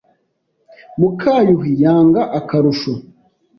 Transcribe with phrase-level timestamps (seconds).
[0.99, 2.91] Mukayuhi yanga akarusho